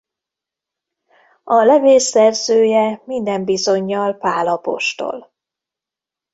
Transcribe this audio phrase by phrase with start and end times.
[1.43, 5.33] A levél szerzője minden bizonnyal Pál apostol.